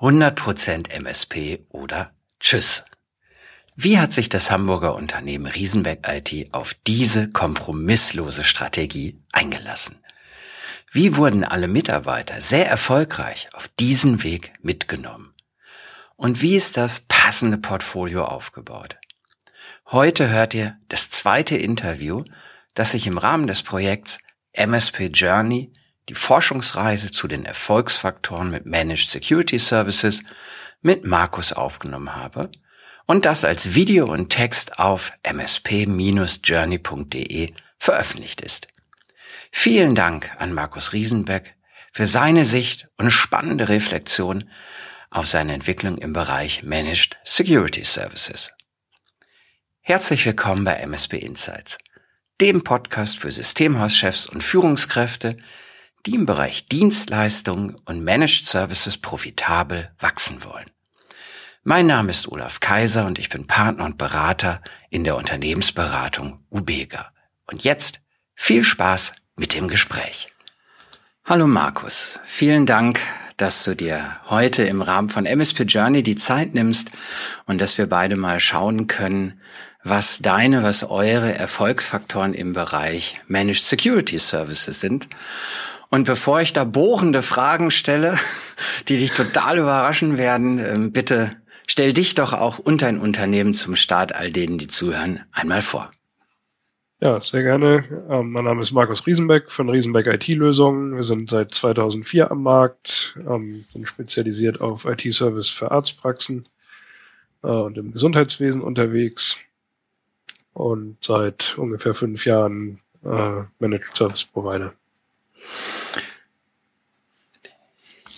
[0.00, 2.84] 100% MSP oder Tschüss.
[3.76, 9.98] Wie hat sich das Hamburger Unternehmen Riesenbeck IT auf diese kompromisslose Strategie eingelassen?
[10.92, 15.34] Wie wurden alle Mitarbeiter sehr erfolgreich auf diesen Weg mitgenommen?
[16.16, 18.98] Und wie ist das passende Portfolio aufgebaut?
[19.86, 22.24] Heute hört ihr das zweite Interview,
[22.74, 24.18] das sich im Rahmen des Projekts
[24.52, 25.72] MSP Journey
[26.08, 30.22] die Forschungsreise zu den Erfolgsfaktoren mit Managed Security Services
[30.82, 32.50] mit Markus aufgenommen habe
[33.06, 38.68] und das als Video und Text auf msp-journey.de veröffentlicht ist.
[39.50, 41.56] Vielen Dank an Markus Riesenbeck
[41.92, 44.50] für seine Sicht und spannende Reflexion
[45.10, 48.52] auf seine Entwicklung im Bereich Managed Security Services.
[49.80, 51.78] Herzlich willkommen bei MSP Insights,
[52.40, 55.38] dem Podcast für Systemhauschefs und Führungskräfte,
[56.06, 60.70] die im Bereich Dienstleistungen und Managed Services profitabel wachsen wollen.
[61.64, 67.10] Mein Name ist Olaf Kaiser und ich bin Partner und Berater in der Unternehmensberatung Ubega.
[67.46, 68.00] Und jetzt
[68.36, 70.28] viel Spaß mit dem Gespräch.
[71.24, 73.00] Hallo Markus, vielen Dank,
[73.36, 76.92] dass du dir heute im Rahmen von MSP Journey die Zeit nimmst
[77.46, 79.40] und dass wir beide mal schauen können,
[79.82, 85.08] was deine, was eure Erfolgsfaktoren im Bereich Managed Security Services sind
[85.90, 88.18] und bevor ich da bohrende Fragen stelle,
[88.88, 91.30] die dich total überraschen werden, ähm, bitte
[91.66, 95.90] stell dich doch auch und dein Unternehmen zum Start all denen, die zuhören, einmal vor.
[97.00, 97.84] Ja, sehr gerne.
[98.08, 100.96] Ähm, mein Name ist Markus Riesenbeck von Riesenbeck IT-Lösungen.
[100.96, 106.42] Wir sind seit 2004 am Markt, ähm, sind spezialisiert auf IT-Service für Arztpraxen
[107.42, 109.44] äh, und im Gesundheitswesen unterwegs
[110.54, 114.72] und seit ungefähr fünf Jahren äh, Managed Service Provider.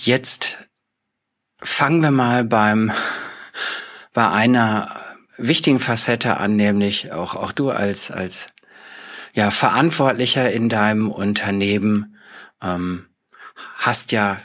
[0.00, 0.58] Jetzt
[1.60, 2.92] fangen wir mal beim,
[4.12, 4.96] bei einer
[5.38, 8.46] wichtigen Facette an, nämlich auch, auch du als, als,
[9.34, 12.16] ja, Verantwortlicher in deinem Unternehmen,
[12.62, 13.06] ähm,
[13.76, 14.40] hast ja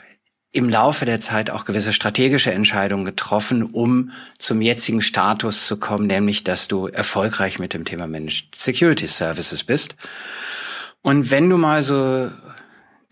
[0.52, 6.08] im Laufe der Zeit auch gewisse strategische Entscheidungen getroffen, um zum jetzigen Status zu kommen,
[6.08, 9.98] nämlich dass du erfolgreich mit dem Thema Managed Security Services bist.
[11.04, 12.32] Und wenn du mal so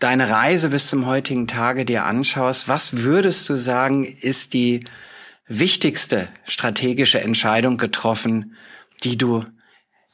[0.02, 4.84] deine Reise bis zum heutigen Tage dir anschaust, was würdest du sagen, ist die
[5.46, 8.56] wichtigste strategische Entscheidung getroffen,
[9.04, 9.44] die du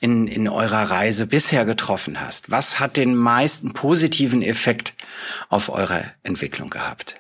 [0.01, 2.51] in, in eurer Reise bisher getroffen hast?
[2.51, 4.95] Was hat den meisten positiven Effekt
[5.49, 7.19] auf eure Entwicklung gehabt?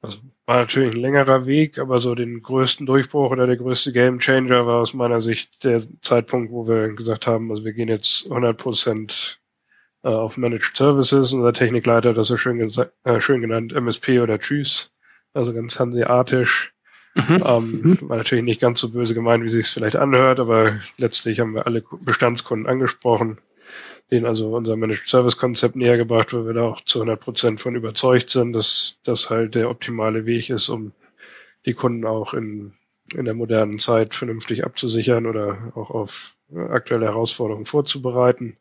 [0.00, 4.18] Also war natürlich ein längerer Weg, aber so den größten Durchbruch oder der größte Game
[4.18, 8.26] Changer war aus meiner Sicht der Zeitpunkt, wo wir gesagt haben, also wir gehen jetzt
[8.26, 9.40] 100 Prozent
[10.04, 11.32] äh, auf Managed Services.
[11.32, 12.60] Unser Technikleiter hat das so schön,
[13.04, 14.92] äh, schön genannt, MSP oder Tschüss.
[15.32, 16.74] Also ganz hanseatisch.
[17.14, 17.42] Mhm.
[17.44, 21.40] Ähm, war natürlich nicht ganz so böse gemeint, wie sich es vielleicht anhört, aber letztlich
[21.40, 23.38] haben wir alle Bestandskunden angesprochen,
[24.10, 27.60] denen also unser Managed Service Konzept näher gebracht, weil wir da auch zu 100 Prozent
[27.60, 30.92] von überzeugt sind, dass das halt der optimale Weg ist, um
[31.66, 32.72] die Kunden auch in,
[33.14, 38.56] in der modernen Zeit vernünftig abzusichern oder auch auf aktuelle Herausforderungen vorzubereiten.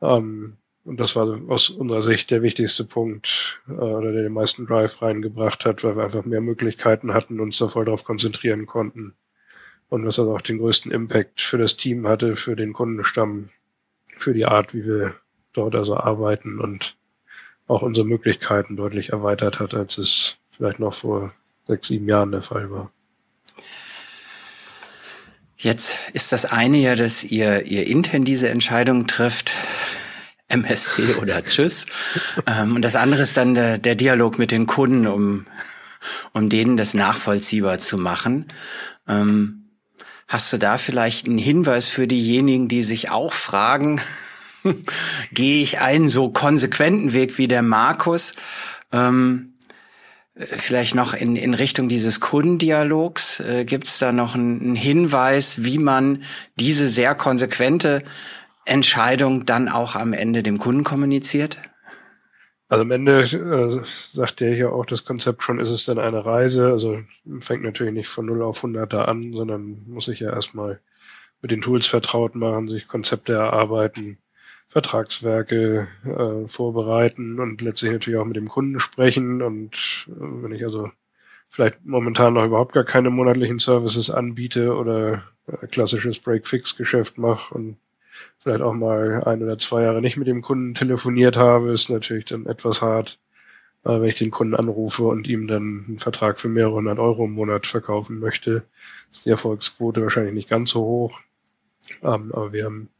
[0.00, 4.66] Ähm, und das war aus unserer Sicht der wichtigste Punkt, äh, oder der den meisten
[4.66, 9.14] Drive reingebracht hat, weil wir einfach mehr Möglichkeiten hatten, uns da voll drauf konzentrieren konnten.
[9.88, 13.48] Und was also auch den größten Impact für das Team hatte, für den Kundenstamm,
[14.06, 15.14] für die Art, wie wir
[15.52, 16.96] dort also arbeiten und
[17.66, 21.32] auch unsere Möglichkeiten deutlich erweitert hat, als es vielleicht noch vor
[21.66, 22.90] sechs, sieben Jahren der Fall war.
[25.60, 29.52] Jetzt ist das eine ja, dass ihr, ihr intern diese Entscheidung trifft,
[30.48, 31.86] MSP oder Tschüss.
[32.46, 35.46] ähm, und das andere ist dann der, der Dialog mit den Kunden, um,
[36.32, 38.46] um denen das nachvollziehbar zu machen.
[39.08, 39.72] Ähm,
[40.28, 44.00] hast du da vielleicht einen Hinweis für diejenigen, die sich auch fragen,
[45.32, 48.34] gehe ich einen so konsequenten Weg wie der Markus?
[48.92, 49.47] Ähm,
[50.38, 53.40] Vielleicht noch in, in Richtung dieses Kundendialogs.
[53.40, 56.22] Äh, Gibt es da noch einen, Hinweis, wie man
[56.54, 58.04] diese sehr konsequente
[58.64, 61.58] Entscheidung dann auch am Ende dem Kunden kommuniziert?
[62.68, 66.24] Also am Ende äh, sagt der hier auch das Konzept schon, ist es denn eine
[66.24, 66.70] Reise?
[66.70, 67.00] Also
[67.40, 70.80] fängt natürlich nicht von 0 auf 100 da an, sondern muss sich ja erstmal
[71.42, 74.18] mit den Tools vertraut machen, sich Konzepte erarbeiten,
[74.68, 79.40] Vertragswerke äh, vorbereiten und letztlich natürlich auch mit dem Kunden sprechen.
[79.40, 80.90] Und äh, wenn ich also
[81.48, 87.78] vielleicht momentan noch überhaupt gar keine monatlichen Services anbiete oder äh, klassisches Break-Fix-Geschäft mache und
[88.38, 92.26] vielleicht auch mal ein oder zwei Jahre nicht mit dem Kunden telefoniert habe, ist natürlich
[92.26, 93.18] dann etwas hart,
[93.84, 97.24] äh, wenn ich den Kunden anrufe und ihm dann einen Vertrag für mehrere hundert Euro
[97.24, 98.64] im Monat verkaufen möchte,
[99.10, 101.20] ist die Erfolgsquote wahrscheinlich nicht ganz so hoch.
[102.02, 102.90] Ähm, aber wir haben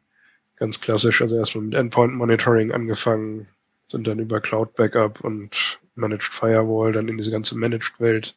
[0.59, 3.47] ganz klassisch, also erstmal mit Endpoint Monitoring angefangen,
[3.89, 8.37] sind dann über Cloud Backup und Managed Firewall dann in diese ganze Managed Welt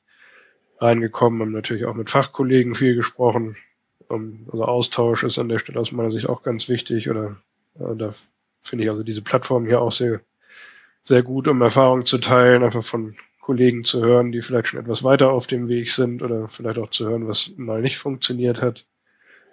[0.79, 3.55] reingekommen, haben natürlich auch mit Fachkollegen viel gesprochen.
[4.09, 7.37] Ähm, also Austausch ist an der Stelle aus meiner Sicht auch ganz wichtig oder
[7.79, 8.09] äh, da
[8.61, 10.21] finde ich also diese Plattform hier auch sehr,
[11.03, 15.03] sehr gut, um Erfahrungen zu teilen, einfach von Kollegen zu hören, die vielleicht schon etwas
[15.03, 18.85] weiter auf dem Weg sind oder vielleicht auch zu hören, was mal nicht funktioniert hat.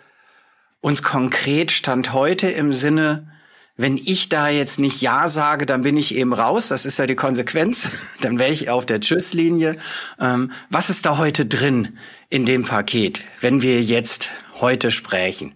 [0.81, 3.27] uns konkret stand heute im Sinne,
[3.75, 6.67] wenn ich da jetzt nicht Ja sage, dann bin ich eben raus.
[6.67, 7.87] Das ist ja die Konsequenz.
[8.21, 9.77] Dann wäre ich auf der Tschüsslinie.
[10.19, 11.97] Ähm, was ist da heute drin
[12.29, 14.29] in dem Paket, wenn wir jetzt
[14.59, 15.55] heute sprechen?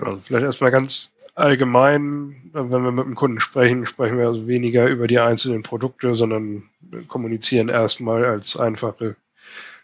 [0.00, 4.88] Genau, vielleicht erstmal ganz allgemein, wenn wir mit dem Kunden sprechen, sprechen wir also weniger
[4.88, 6.62] über die einzelnen Produkte, sondern
[7.06, 9.16] kommunizieren erstmal als einfache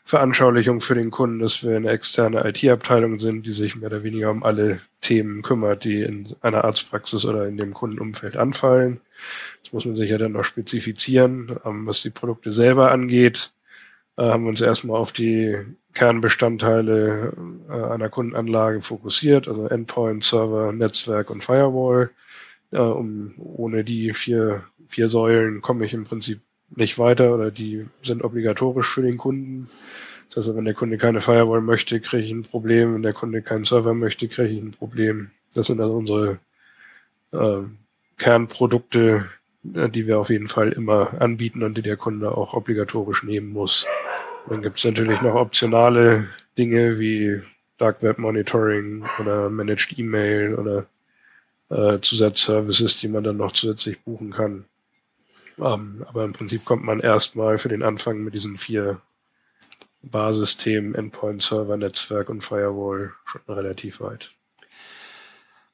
[0.04, 4.30] Veranschaulichung für den Kunden, dass wir eine externe IT-Abteilung sind, die sich mehr oder weniger
[4.30, 9.00] um alle Themen kümmert, die in einer Arztpraxis oder in dem Kundenumfeld anfallen.
[9.62, 11.58] Das muss man sich ja dann noch spezifizieren.
[11.64, 13.50] Ähm, was die Produkte selber angeht,
[14.16, 15.56] äh, haben uns erstmal auf die
[15.94, 17.32] Kernbestandteile
[17.68, 22.10] äh, einer Kundenanlage fokussiert, also Endpoint, Server, Netzwerk und Firewall.
[22.72, 26.40] Um, ohne die vier, vier Säulen komme ich im Prinzip
[26.74, 29.68] nicht weiter oder die sind obligatorisch für den Kunden.
[30.28, 32.94] Das heißt, wenn der Kunde keine Firewall möchte, kriege ich ein Problem.
[32.94, 35.30] Wenn der Kunde keinen Server möchte, kriege ich ein Problem.
[35.54, 36.38] Das sind also unsere
[37.32, 37.62] äh,
[38.19, 39.22] Kernprodukte, äh,
[39.72, 43.86] die wir auf jeden Fall immer anbieten und die der Kunde auch obligatorisch nehmen muss.
[44.48, 47.40] Dann gibt es natürlich noch optionale Dinge wie
[47.78, 50.86] Dark Web Monitoring oder Managed E-Mail oder
[51.69, 54.64] äh, Zusatzservices, die man dann noch zusätzlich buchen kann.
[55.58, 59.00] Ähm, aber im Prinzip kommt man erstmal für den Anfang mit diesen vier
[60.02, 64.31] Basisthemen, Endpoint, Server, Netzwerk und Firewall schon relativ weit.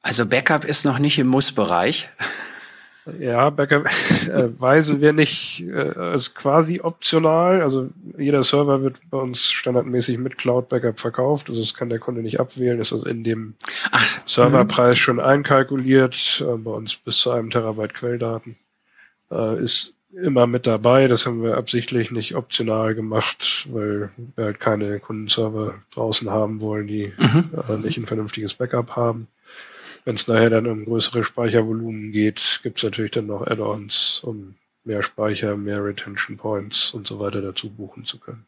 [0.01, 2.09] Also Backup ist noch nicht im Muss-Bereich.
[3.19, 3.85] Ja, Backup
[4.27, 7.61] äh, weisen wir nicht äh, als quasi optional.
[7.61, 11.49] Also jeder Server wird bei uns standardmäßig mit Cloud Backup verkauft.
[11.49, 12.79] Also das kann der Kunde nicht abwählen.
[12.79, 13.55] Ist also in dem
[13.91, 16.43] Ach, Serverpreis schon einkalkuliert.
[16.47, 18.55] Äh, bei uns bis zu einem Terabyte Quelldaten
[19.31, 21.07] äh, ist immer mit dabei.
[21.07, 26.87] Das haben wir absichtlich nicht optional gemacht, weil wir halt keine Kundenserver draußen haben wollen,
[26.87, 27.49] die mhm.
[27.67, 29.27] äh, nicht ein vernünftiges Backup haben.
[30.05, 34.55] Wenn es nachher dann um größere Speichervolumen geht, gibt es natürlich dann noch Add-ons, um
[34.83, 38.45] mehr Speicher, mehr Retention Points und so weiter dazu buchen zu können.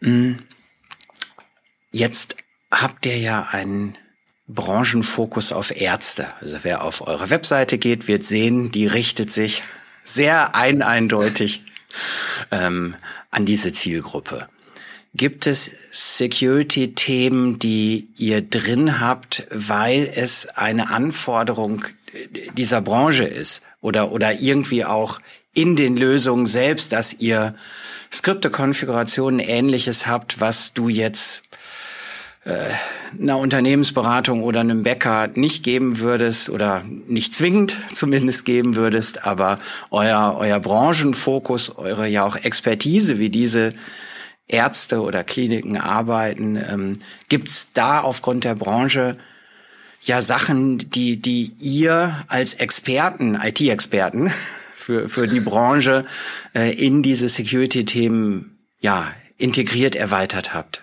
[0.00, 0.32] Mm.
[1.92, 2.36] Jetzt
[2.70, 3.96] habt ihr ja einen
[4.46, 6.28] Branchenfokus auf Ärzte.
[6.40, 9.62] Also wer auf eure Webseite geht, wird sehen, die richtet sich
[10.04, 11.64] sehr ein eindeutig
[12.50, 12.94] ähm,
[13.30, 14.48] an diese Zielgruppe.
[15.14, 21.84] Gibt es Security-Themen, die ihr drin habt, weil es eine Anforderung
[22.56, 25.20] dieser Branche ist oder, oder irgendwie auch
[25.52, 27.54] in den Lösungen selbst, dass ihr
[28.12, 31.42] Skripte-Konfigurationen ähnliches habt, was du jetzt
[32.44, 32.52] äh,
[33.20, 39.58] einer Unternehmensberatung oder einem Bäcker nicht geben würdest oder nicht zwingend zumindest geben würdest, aber
[39.90, 43.74] euer, euer Branchenfokus, eure ja auch Expertise, wie diese
[44.52, 49.16] Ärzte oder Kliniken arbeiten, ähm, gibt's da aufgrund der Branche
[50.02, 54.30] ja Sachen, die, die ihr als Experten, IT-Experten
[54.76, 56.04] für, für die Branche
[56.54, 60.82] äh, in diese Security-Themen ja integriert erweitert habt?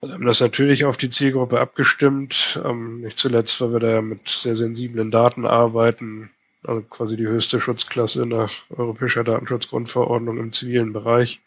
[0.00, 4.28] Wir haben das natürlich auf die Zielgruppe abgestimmt, ähm, nicht zuletzt, weil wir da mit
[4.28, 6.30] sehr sensiblen Daten arbeiten,
[6.62, 11.40] also quasi die höchste Schutzklasse nach Europäischer Datenschutzgrundverordnung im zivilen Bereich.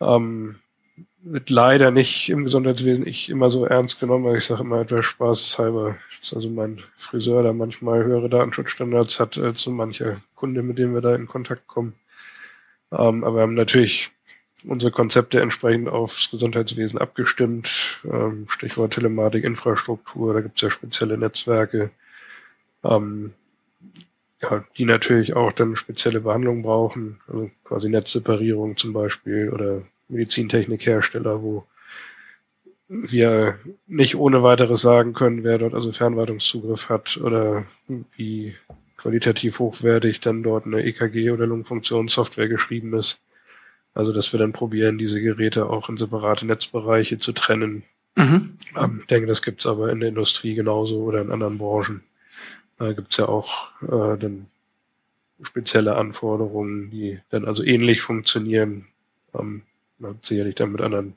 [0.00, 0.56] Ähm,
[1.22, 5.04] wird leider nicht im Gesundheitswesen ich immer so ernst genommen, weil ich sage immer etwas
[5.04, 10.78] spaßeshalber, dass also mein Friseur da manchmal höhere Datenschutzstandards hat als so mancher Kunde, mit
[10.78, 11.94] dem wir da in Kontakt kommen.
[12.90, 14.12] Ähm, aber wir haben natürlich
[14.64, 18.00] unsere Konzepte entsprechend aufs Gesundheitswesen abgestimmt.
[18.04, 21.90] Ähm, Stichwort Telematik, Infrastruktur, da gibt es ja spezielle Netzwerke,
[22.84, 23.34] ähm,
[24.42, 31.42] ja, die natürlich auch dann spezielle Behandlungen brauchen, also quasi Netzseparierung zum Beispiel oder Medizintechnikhersteller,
[31.42, 31.64] wo
[32.88, 37.64] wir nicht ohne weiteres sagen können, wer dort also Fernwartungszugriff hat oder
[38.16, 38.56] wie
[38.96, 43.20] qualitativ hochwertig dann dort eine EKG oder Lungenfunktionssoftware geschrieben ist.
[43.94, 47.82] Also, dass wir dann probieren, diese Geräte auch in separate Netzbereiche zu trennen.
[48.16, 48.56] Mhm.
[48.76, 52.02] Ähm, ich denke, das gibt's aber in der Industrie genauso oder in anderen Branchen.
[52.80, 54.46] Da gibt's ja auch äh, dann
[55.42, 58.86] spezielle Anforderungen, die dann also ähnlich funktionieren.
[59.34, 59.62] Ähm,
[59.98, 61.14] man hat sicherlich dann mit anderen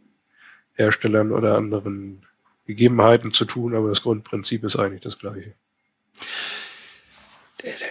[0.76, 2.26] Herstellern oder anderen
[2.68, 5.54] Gegebenheiten zu tun, aber das Grundprinzip ist eigentlich das gleiche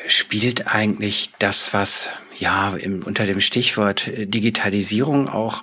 [0.06, 5.62] spielt eigentlich das, was ja im, unter dem Stichwort äh, Digitalisierung auch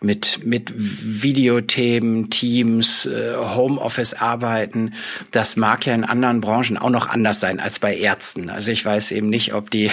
[0.00, 4.94] mit mit Videothemen, Teams, äh, Homeoffice arbeiten,
[5.30, 8.50] das mag ja in anderen Branchen auch noch anders sein als bei Ärzten.
[8.50, 9.90] Also ich weiß eben nicht, ob die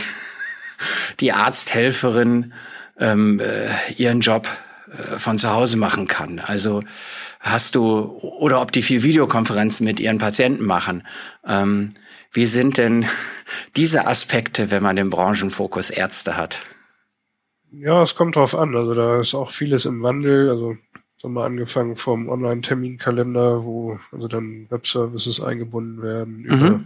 [1.20, 2.54] die Arzthelferin
[3.00, 4.48] ähm, äh, ihren Job
[4.92, 6.40] äh, von zu Hause machen kann.
[6.40, 6.84] Also
[7.40, 11.06] hast du oder ob die viel Videokonferenzen mit ihren Patienten machen.
[11.48, 11.94] Ähm,
[12.32, 13.06] wie sind denn
[13.76, 16.60] diese Aspekte, wenn man den Branchenfokus Ärzte hat?
[17.80, 18.76] Ja, es kommt drauf an.
[18.76, 20.50] Also da ist auch vieles im Wandel.
[20.50, 20.78] Also
[21.22, 26.46] sagen wir angefangen vom Online-Terminkalender, wo also dann Webservices eingebunden werden mhm.
[26.46, 26.82] über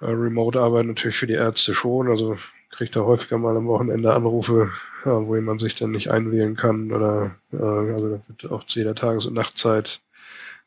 [0.00, 2.08] äh, Remote-Arbeit natürlich für die Ärzte schon.
[2.08, 2.36] Also
[2.70, 4.70] kriegt da häufiger mal am Wochenende Anrufe,
[5.04, 8.80] ja, wo jemand sich dann nicht einwählen kann oder äh, also da wird auch zu
[8.80, 10.00] jeder Tages- und Nachtzeit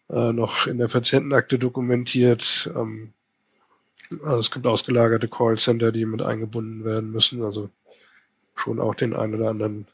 [0.10, 2.72] äh, noch in der Patientenakte dokumentiert.
[2.76, 3.14] Ähm,
[4.24, 7.44] also es gibt ausgelagerte Callcenter, die mit eingebunden werden müssen.
[7.44, 7.70] Also
[8.60, 9.88] schon auch den einen oder anderen,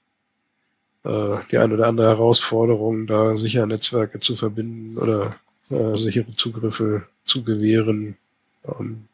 [1.04, 5.32] äh, die eine oder andere Herausforderung, da sichere Netzwerke zu verbinden oder
[5.70, 8.16] äh, sichere Zugriffe zu gewähren,
[8.66, 9.08] ähm,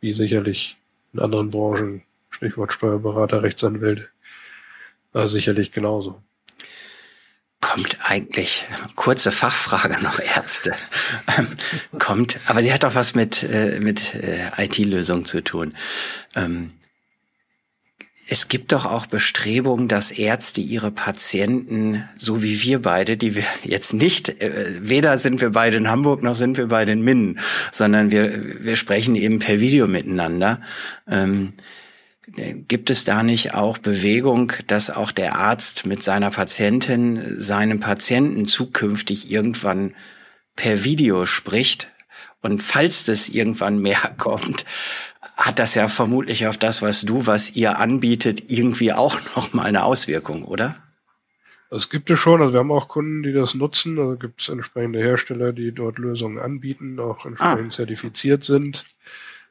[0.00, 0.76] wie sicherlich
[1.12, 4.08] in anderen Branchen, Stichwort Steuerberater, Rechtsanwälte,
[5.14, 6.20] äh, sicherlich genauso
[7.64, 8.64] kommt eigentlich,
[8.94, 10.74] kurze Fachfrage noch Ärzte,
[11.38, 11.48] ähm,
[11.98, 15.74] kommt, aber die hat doch was mit, äh, mit äh, IT-Lösungen zu tun.
[16.36, 16.72] Ähm,
[18.26, 23.44] es gibt doch auch Bestrebungen, dass Ärzte ihre Patienten, so wie wir beide, die wir
[23.64, 27.38] jetzt nicht, äh, weder sind wir beide in Hamburg noch sind wir beide in Minden,
[27.70, 30.60] sondern wir, wir sprechen eben per Video miteinander.
[31.08, 31.52] Ähm,
[32.26, 38.48] Gibt es da nicht auch Bewegung, dass auch der Arzt mit seiner Patientin, seinem Patienten
[38.48, 39.94] zukünftig irgendwann
[40.56, 41.88] per Video spricht?
[42.40, 44.64] Und falls das irgendwann mehr kommt,
[45.36, 49.64] hat das ja vermutlich auf das, was du, was ihr anbietet, irgendwie auch noch mal
[49.64, 50.76] eine Auswirkung, oder?
[51.70, 52.40] Das gibt es schon.
[52.40, 53.98] Also wir haben auch Kunden, die das nutzen.
[53.98, 57.76] Also gibt es entsprechende Hersteller, die dort Lösungen anbieten, auch entsprechend ah.
[57.76, 58.86] zertifiziert sind.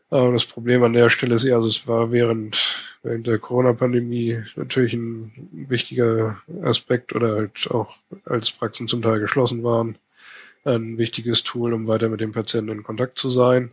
[0.10, 4.94] Das Problem an der Stelle ist eher, also es war während, während der Corona-Pandemie natürlich
[4.94, 9.98] ein wichtiger Aspekt oder halt auch als Praxen zum Teil geschlossen waren,
[10.66, 13.72] ein wichtiges Tool, um weiter mit dem Patienten in Kontakt zu sein.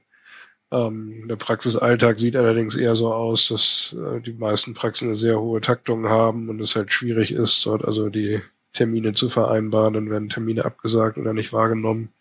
[0.73, 5.41] Ähm, der Praxisalltag sieht allerdings eher so aus, dass äh, die meisten Praxen eine sehr
[5.41, 8.41] hohe Taktung haben und es halt schwierig ist, dort also die
[8.73, 9.95] Termine zu vereinbaren.
[9.95, 12.13] Dann werden Termine abgesagt oder nicht wahrgenommen.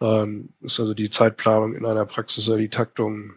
[0.00, 3.34] Ähm, ist also die Zeitplanung in einer Praxis oder die Taktung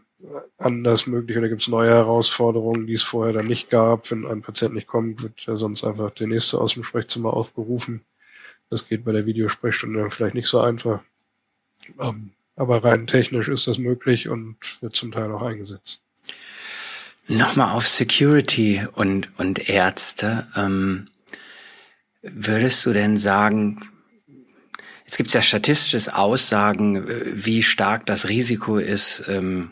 [0.57, 4.09] anders möglich oder gibt es neue Herausforderungen, die es vorher dann nicht gab.
[4.11, 8.01] Wenn ein Patient nicht kommt, wird ja sonst einfach der nächste aus dem Sprechzimmer aufgerufen.
[8.69, 11.01] Das geht bei der Videosprechstunde dann vielleicht nicht so einfach.
[11.99, 16.01] Ähm, aber rein technisch ist das möglich und wird zum Teil auch eingesetzt.
[17.27, 20.47] Nochmal auf Security und, und Ärzte.
[20.55, 21.09] Ähm,
[22.21, 23.81] würdest du denn sagen,
[25.05, 29.71] es gibt ja statistische Aussagen, äh, wie stark das Risiko ist, ähm,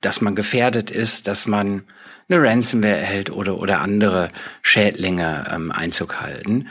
[0.00, 1.84] dass man gefährdet ist, dass man
[2.28, 4.30] eine Ransomware erhält oder, oder andere
[4.62, 6.66] Schädlinge ähm, Einzug halten.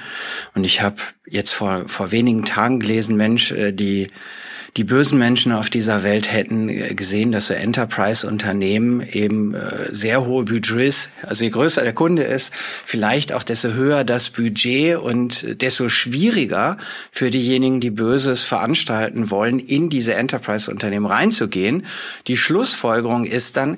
[0.54, 4.10] Und ich habe jetzt vor, vor wenigen Tagen gelesen, Mensch, äh, die
[4.78, 10.26] die bösen Menschen auf dieser Welt hätten äh, gesehen, dass so Enterprise-Unternehmen eben äh, sehr
[10.26, 15.62] hohe Budgets, also je größer der Kunde ist, vielleicht auch desto höher das Budget und
[15.62, 16.78] desto schwieriger
[17.12, 21.86] für diejenigen, die Böses veranstalten wollen, in diese Enterprise-Unternehmen reinzugehen.
[22.28, 23.78] Die Schlussfolgerung ist dann,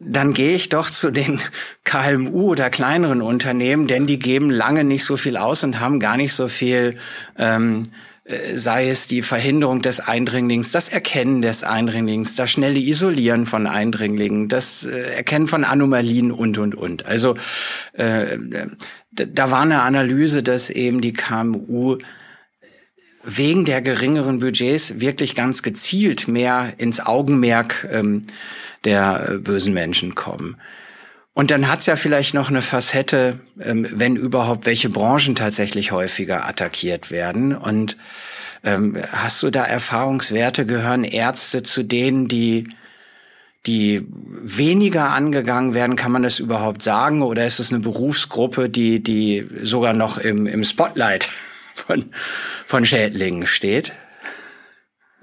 [0.00, 1.40] dann gehe ich doch zu den
[1.84, 6.16] KMU oder kleineren Unternehmen, denn die geben lange nicht so viel aus und haben gar
[6.16, 6.96] nicht so viel
[7.38, 8.06] ähm, äh,
[8.54, 14.48] sei es die Verhinderung des Eindringlings, das Erkennen des Eindringlings, das schnelle Isolieren von Eindringlingen,
[14.48, 17.06] das äh, Erkennen von Anomalien und, und, und.
[17.06, 17.36] Also
[17.92, 18.38] äh,
[19.12, 21.98] da war eine Analyse, dass eben die KMU
[23.22, 28.26] wegen der geringeren Budgets wirklich ganz gezielt mehr ins Augenmerk ähm,
[28.84, 30.56] der äh, bösen Menschen kommen.
[31.36, 36.48] Und dann hat's ja vielleicht noch eine Facette, ähm, wenn überhaupt welche Branchen tatsächlich häufiger
[36.48, 37.54] attackiert werden.
[37.54, 37.98] Und
[38.64, 40.64] ähm, hast du da Erfahrungswerte?
[40.64, 42.66] Gehören Ärzte zu denen, die
[43.66, 47.20] die weniger angegangen werden, kann man das überhaupt sagen?
[47.20, 51.28] Oder ist es eine Berufsgruppe, die, die sogar noch im, im Spotlight
[51.74, 52.06] von,
[52.64, 53.92] von Schädlingen steht?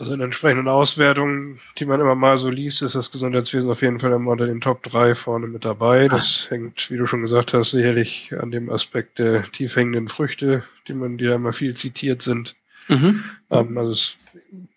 [0.03, 4.01] Also in entsprechenden Auswertungen, die man immer mal so liest, ist das Gesundheitswesen auf jeden
[4.01, 6.09] Fall immer unter den Top 3 vorne mit dabei.
[6.09, 6.55] Das ah.
[6.55, 10.93] hängt, wie du schon gesagt hast, sicherlich an dem Aspekt der tief hängenden Früchte, die
[10.93, 12.53] man, die da immer viel zitiert sind.
[12.89, 13.23] Mhm.
[13.49, 14.17] Ähm, also es ist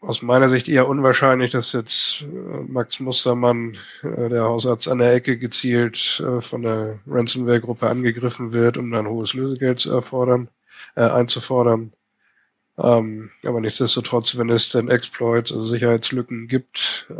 [0.01, 5.13] aus meiner Sicht eher unwahrscheinlich, dass jetzt äh, Max Mustermann, äh, der Hausarzt an der
[5.13, 10.51] Ecke, gezielt äh, von der Ransomware-Gruppe angegriffen wird, um dann hohes Lösegeld zu erfordern,
[10.95, 11.93] äh, einzufordern.
[12.79, 17.15] Ähm, aber nichtsdestotrotz, wenn es denn Exploits, also Sicherheitslücken gibt, äh,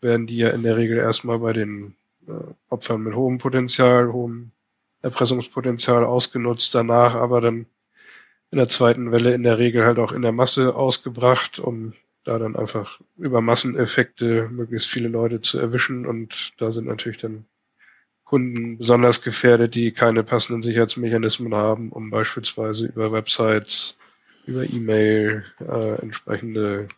[0.00, 1.96] werden die ja in der Regel erstmal bei den
[2.28, 2.32] äh,
[2.68, 4.52] Opfern mit hohem Potenzial, hohem
[5.02, 7.66] Erpressungspotenzial ausgenutzt, danach aber dann
[8.50, 11.92] in der zweiten Welle in der Regel halt auch in der Masse ausgebracht, um
[12.24, 16.06] da dann einfach über Masseneffekte möglichst viele Leute zu erwischen.
[16.06, 17.46] Und da sind natürlich dann
[18.24, 23.98] Kunden besonders gefährdet, die keine passenden Sicherheitsmechanismen haben, um beispielsweise über Websites
[24.46, 26.88] über E-Mail äh, entsprechende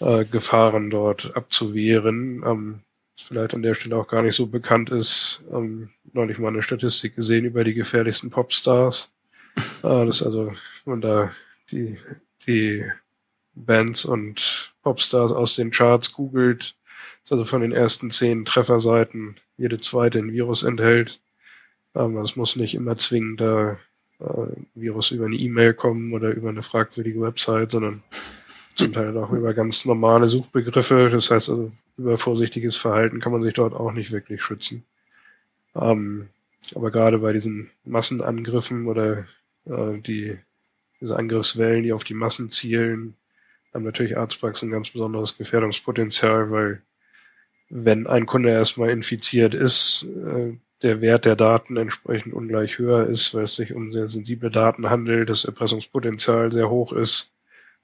[0.00, 2.42] äh, Gefahren dort abzuwehren.
[2.46, 2.80] Ähm,
[3.16, 5.42] vielleicht an der Stelle auch gar nicht so bekannt ist.
[5.52, 9.12] Ähm, neulich mal eine Statistik gesehen über die gefährlichsten Popstars.
[9.82, 10.46] Äh, das also,
[10.84, 11.32] wenn man da
[11.70, 11.98] die,
[12.46, 12.84] die
[13.54, 16.76] Bands und Popstars aus den Charts googelt,
[17.24, 21.20] ist also von den ersten zehn Trefferseiten jede zweite ein Virus enthält.
[21.94, 23.76] Ähm, das muss nicht immer zwingend da äh,
[24.74, 28.02] Virus über eine E-Mail kommen oder über eine fragwürdige Website, sondern
[28.74, 31.08] zum Teil auch über ganz normale Suchbegriffe.
[31.10, 34.84] Das heißt, also über vorsichtiges Verhalten kann man sich dort auch nicht wirklich schützen.
[35.74, 36.28] Ähm,
[36.74, 39.26] aber gerade bei diesen Massenangriffen oder
[39.66, 40.38] äh, die,
[41.00, 43.14] diese Angriffswellen, die auf die Massen zielen,
[43.74, 46.82] haben natürlich Arztpraxen ein ganz besonderes Gefährdungspotenzial, weil
[47.70, 53.34] wenn ein Kunde erstmal infiziert ist, äh, der Wert der Daten entsprechend ungleich höher ist,
[53.34, 57.32] weil es sich um sehr sensible Daten handelt, das Erpressungspotenzial sehr hoch ist,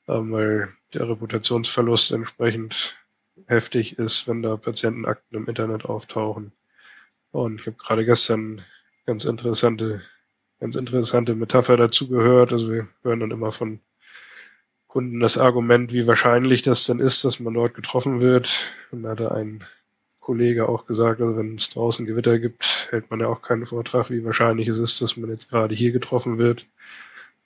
[0.08, 2.96] ähm, weil der Reputationsverlust entsprechend
[3.46, 6.52] heftig ist, wenn da Patientenakten im Internet auftauchen.
[7.32, 8.62] Und ich habe gerade gestern
[9.06, 10.02] ganz interessante,
[10.60, 12.52] ganz interessante Metapher dazu gehört.
[12.52, 13.80] Also wir hören dann immer von
[14.86, 18.72] Kunden das Argument, wie wahrscheinlich das denn ist, dass man dort getroffen wird.
[18.92, 19.64] Und da hatte ein
[20.20, 24.10] Kollege auch gesagt, also wenn es draußen Gewitter gibt, hält man ja auch keinen Vortrag,
[24.10, 26.64] wie wahrscheinlich es ist, dass man jetzt gerade hier getroffen wird,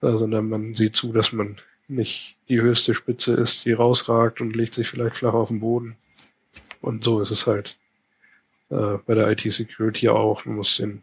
[0.00, 1.56] sondern man sieht zu, dass man
[1.88, 5.96] nicht die höchste Spitze ist, die rausragt und legt sich vielleicht flach auf den Boden.
[6.80, 7.78] Und so ist es halt
[8.70, 10.44] äh, bei der IT-Security auch.
[10.44, 11.02] Man muss den,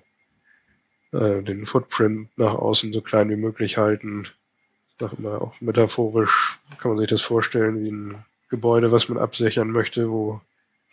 [1.12, 4.22] äh, den Footprint nach außen so klein wie möglich halten.
[4.22, 9.18] Ich sag immer auch metaphorisch kann man sich das vorstellen wie ein Gebäude, was man
[9.18, 10.40] absichern möchte, wo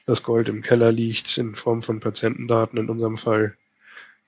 [0.07, 3.53] das Gold im Keller liegt in Form von Patientendaten in unserem Fall,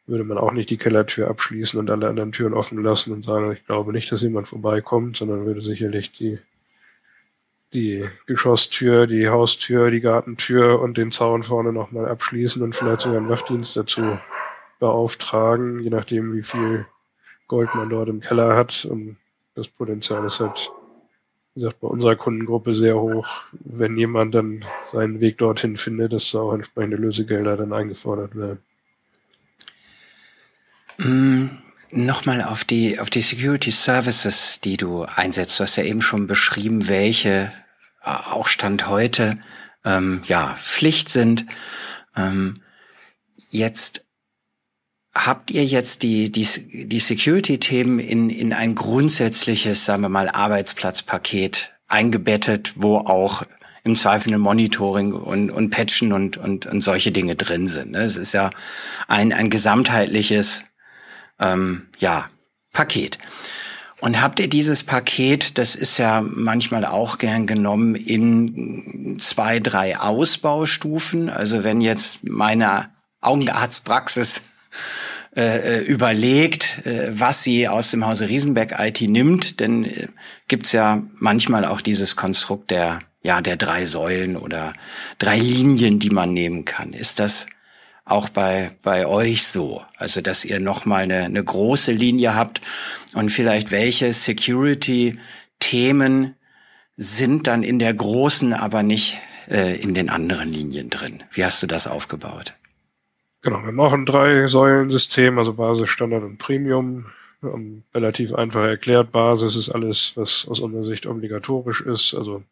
[0.06, 3.52] würde man auch nicht die Kellertür abschließen und alle anderen Türen offen lassen und sagen,
[3.52, 6.38] ich glaube nicht, dass jemand vorbeikommt, sondern würde sicherlich die,
[7.72, 13.18] die Geschosstür, die Haustür, die Gartentür und den Zaun vorne nochmal abschließen und vielleicht sogar
[13.18, 14.18] einen Wachdienst dazu
[14.78, 16.86] beauftragen, je nachdem, wie viel
[17.48, 18.84] Gold man dort im Keller hat.
[18.84, 19.16] Und
[19.54, 20.70] das Potenzial ist halt
[21.54, 23.26] wie gesagt, bei unserer Kundengruppe sehr hoch.
[23.52, 28.58] Wenn jemand dann seinen Weg dorthin findet, dass da auch entsprechende Lösegelder dann eingefordert werden.
[30.98, 31.48] Mm,
[31.96, 35.60] Nochmal auf die, auf die Security Services, die du einsetzt.
[35.60, 37.52] Du hast ja eben schon beschrieben, welche
[38.02, 39.36] äh, auch Stand heute
[39.84, 41.46] ähm, ja Pflicht sind.
[42.16, 42.62] Ähm,
[43.50, 44.03] jetzt
[45.14, 46.46] habt ihr jetzt die, die,
[46.86, 53.44] die Security-Themen in, in ein grundsätzliches, sagen wir mal, Arbeitsplatzpaket eingebettet, wo auch
[53.84, 57.92] im Zweifel ein Monitoring und, und Patchen und, und, und solche Dinge drin sind.
[57.92, 57.98] Ne?
[57.98, 58.50] Es ist ja
[59.08, 60.64] ein, ein gesamtheitliches
[61.38, 62.30] ähm, ja,
[62.72, 63.18] Paket.
[64.00, 69.98] Und habt ihr dieses Paket, das ist ja manchmal auch gern genommen, in zwei, drei
[69.98, 71.30] Ausbaustufen.
[71.30, 74.42] Also wenn jetzt meine Augenarztpraxis
[75.36, 80.06] äh, äh, überlegt, äh, was sie aus dem Hause Riesenbeck IT nimmt, denn äh,
[80.46, 84.74] gibt's ja manchmal auch dieses Konstrukt der ja der drei Säulen oder
[85.18, 86.92] drei Linien, die man nehmen kann.
[86.92, 87.46] Ist das
[88.04, 92.60] auch bei bei euch so, also dass ihr noch mal eine, eine große Linie habt
[93.14, 95.18] und vielleicht welche Security
[95.58, 96.36] Themen
[96.96, 99.18] sind dann in der großen, aber nicht
[99.50, 101.24] äh, in den anderen Linien drin.
[101.32, 102.54] Wie hast du das aufgebaut?
[103.44, 107.04] Genau, wir machen drei Säulen-System, also Basis, Standard und Premium.
[107.42, 112.42] Um, relativ einfach erklärt, Basis ist alles, was aus unserer Sicht obligatorisch ist, also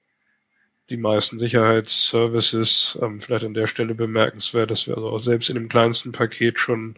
[0.90, 2.98] die meisten Sicherheitsservices.
[3.00, 6.58] Ähm, vielleicht an der Stelle bemerkenswert, dass wir also auch selbst in dem kleinsten Paket
[6.58, 6.96] schon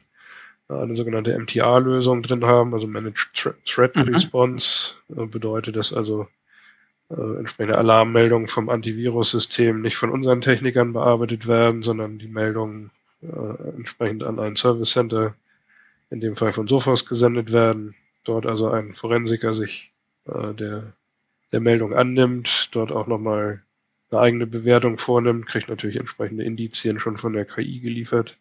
[0.66, 4.12] eine sogenannte MTA-Lösung drin haben, also Managed Threat mhm.
[4.12, 4.94] Response.
[5.16, 6.26] Äh, bedeutet das also
[7.10, 12.90] äh, entsprechende Alarmmeldungen vom Antivirus-System nicht von unseren Technikern bearbeitet werden, sondern die Meldungen
[13.24, 15.34] äh, entsprechend an ein Service Center,
[16.10, 17.94] in dem Fall von Sophos gesendet werden.
[18.24, 19.92] Dort also ein Forensiker sich
[20.26, 20.94] äh, der,
[21.52, 23.62] der Meldung annimmt, dort auch nochmal
[24.10, 28.38] eine eigene Bewertung vornimmt, kriegt natürlich entsprechende Indizien schon von der KI geliefert.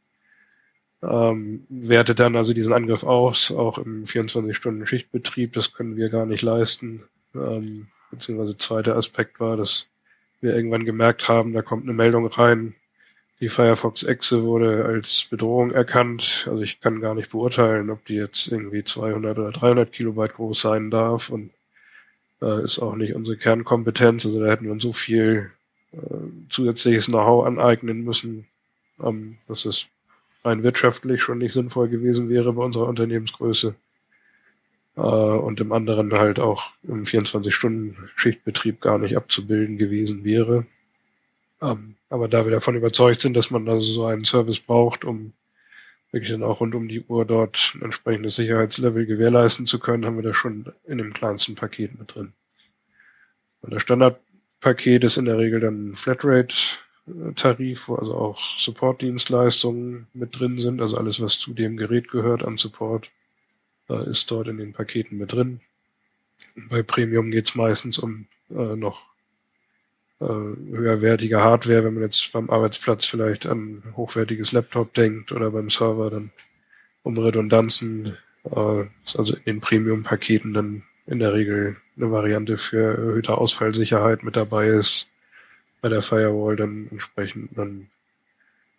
[1.02, 6.44] Ähm, wertet dann also diesen Angriff aus, auch im 24-Stunden-Schichtbetrieb, das können wir gar nicht
[6.44, 7.04] leisten.
[7.36, 9.90] Ähm, beziehungsweise zweiter Aspekt war, dass
[10.40, 12.76] wir irgendwann gemerkt haben, da kommt eine Meldung rein,
[13.44, 16.48] die Firefox Exe wurde als Bedrohung erkannt.
[16.50, 20.62] Also ich kann gar nicht beurteilen, ob die jetzt irgendwie 200 oder 300 Kilobyte groß
[20.62, 21.50] sein darf und
[22.42, 24.26] äh, ist auch nicht unsere Kernkompetenz.
[24.26, 25.52] Also da hätten wir uns so viel
[25.92, 25.98] äh,
[26.50, 28.48] zusätzliches Know-how aneignen müssen,
[29.04, 29.90] ähm, dass es
[30.46, 33.76] rein wirtschaftlich schon nicht sinnvoll gewesen wäre bei unserer Unternehmensgröße.
[34.96, 40.66] Äh, und im anderen halt auch im 24-Stunden-Schichtbetrieb gar nicht abzubilden gewesen wäre.
[41.62, 45.34] Ähm, aber da wir davon überzeugt sind, dass man also so einen Service braucht, um
[46.12, 50.18] wirklich dann auch rund um die Uhr dort ein entsprechendes Sicherheitslevel gewährleisten zu können, haben
[50.18, 52.34] wir das schon in dem kleinsten Paket mit drin.
[53.62, 60.60] Und das Standardpaket ist in der Regel dann Flatrate-Tarif, wo also auch Support-Dienstleistungen mit drin
[60.60, 63.10] sind, also alles, was zu dem Gerät gehört an Support,
[64.06, 65.62] ist dort in den Paketen mit drin.
[66.70, 69.13] Bei Premium geht es meistens um äh, noch
[70.24, 75.70] äh, höherwertige Hardware, wenn man jetzt beim Arbeitsplatz vielleicht an hochwertiges Laptop denkt oder beim
[75.70, 76.32] Server dann
[77.04, 82.98] um Redundanzen, äh, ist also in den Premium-Paketen dann in der Regel eine Variante für
[82.98, 85.10] erhöhte Ausfallsicherheit mit dabei ist.
[85.82, 87.90] Bei der Firewall dann entsprechend ein,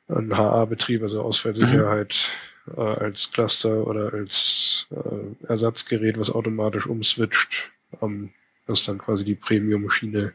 [0.09, 2.31] ein HA-Betrieb, also Ausfallsicherheit
[2.67, 2.75] mhm.
[2.79, 7.71] äh, als Cluster oder als äh, Ersatzgerät, was automatisch umswitcht.
[8.01, 8.31] Ähm,
[8.67, 10.33] das ist dann quasi die Premium-Schiene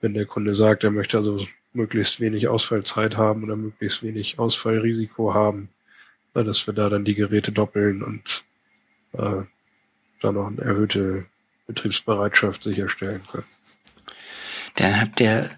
[0.00, 5.34] wenn der Kunde sagt, er möchte also möglichst wenig Ausfallzeit haben oder möglichst wenig Ausfallrisiko
[5.34, 5.70] haben,
[6.34, 8.44] dass wir da dann die Geräte doppeln und
[9.12, 9.44] äh,
[10.20, 11.26] da noch eine erhöhte
[11.66, 13.46] Betriebsbereitschaft sicherstellen können.
[14.76, 15.50] Dann habt ihr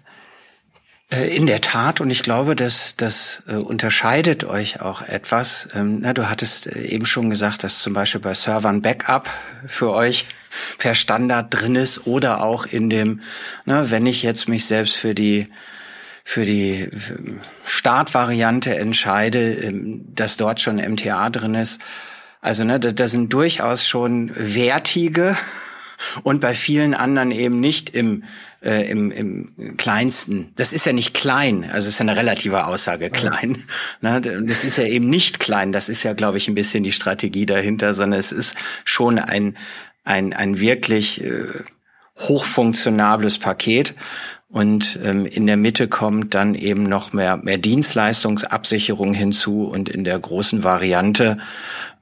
[1.11, 5.69] äh, in der Tat, und ich glaube, dass das äh, unterscheidet euch auch etwas.
[5.73, 9.29] Ähm, na, du hattest äh, eben schon gesagt, dass zum Beispiel bei Servern Backup
[9.67, 10.25] für euch
[10.77, 13.21] per Standard drin ist oder auch in dem,
[13.65, 15.47] ne, wenn ich jetzt mich selbst für die
[16.23, 16.87] für die
[17.65, 21.81] Startvariante entscheide, ähm, dass dort schon MTA drin ist.
[22.41, 25.35] Also ne, da, da sind durchaus schon wertige
[26.23, 28.23] und bei vielen anderen eben nicht im
[28.63, 30.53] äh, im, im kleinsten.
[30.55, 33.55] Das ist ja nicht klein, also es ist ja eine relative Aussage klein.
[34.01, 34.11] Ja.
[34.19, 34.21] Ne?
[34.21, 35.71] Das ist ja eben nicht klein.
[35.71, 39.57] Das ist ja, glaube ich, ein bisschen die Strategie dahinter, sondern es ist schon ein
[40.03, 41.43] ein, ein wirklich äh,
[42.17, 43.95] hochfunktionables Paket.
[44.49, 50.03] Und ähm, in der Mitte kommt dann eben noch mehr, mehr Dienstleistungsabsicherung hinzu und in
[50.03, 51.37] der großen Variante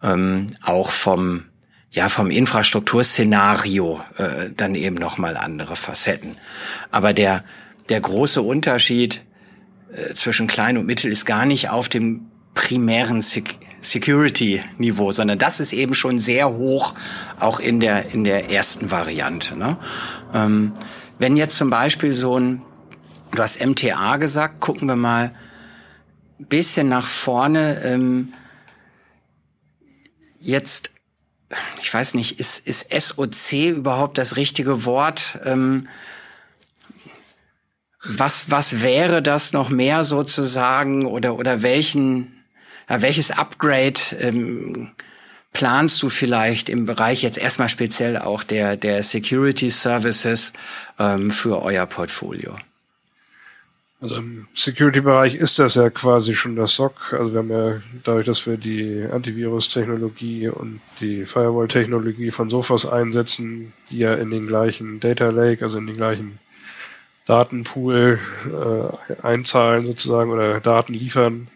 [0.02, 1.46] ähm, auch vom
[1.92, 6.38] ja vom Infrastrukturszenario äh, dann eben noch mal andere Facetten.
[6.92, 7.44] Aber der
[7.90, 9.24] der große Unterschied
[9.92, 13.22] äh, zwischen klein und mittel ist gar nicht auf dem primären
[13.82, 16.94] Security-Niveau, sondern das ist eben schon sehr hoch,
[17.40, 19.58] auch in der in der ersten Variante.
[19.58, 19.78] Ne?
[20.34, 20.74] Ähm,
[21.18, 22.62] wenn jetzt zum Beispiel so ein,
[23.32, 25.34] du hast MTA gesagt, gucken wir mal
[26.40, 27.82] ein bisschen nach vorne.
[27.84, 28.34] Ähm,
[30.40, 30.92] jetzt
[31.82, 35.40] ich weiß nicht, ist, ist SOC überhaupt das richtige Wort?
[35.46, 35.88] Ähm,
[38.04, 42.39] was, was wäre das noch mehr sozusagen oder, oder welchen,
[42.90, 44.92] ja, welches Upgrade ähm,
[45.54, 50.54] planst du vielleicht im Bereich jetzt erstmal speziell auch der, der Security Services
[50.98, 52.56] ähm, für euer Portfolio?
[54.02, 57.14] Also im Security-Bereich ist das ja quasi schon das SOC.
[57.20, 63.74] Also wir haben ja dadurch, dass wir die Antivirus-Technologie und die Firewall-Technologie von Sophos einsetzen,
[63.92, 66.40] die ja in den gleichen Data Lake, also in den gleichen
[67.26, 71.50] Datenpool äh, einzahlen sozusagen oder Daten liefern,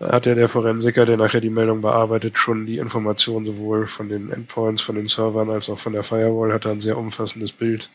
[0.00, 4.30] hat ja der Forensiker, der nachher die Meldung bearbeitet, schon die Information sowohl von den
[4.30, 7.90] Endpoints, von den Servern als auch von der Firewall, hat da ein sehr umfassendes Bild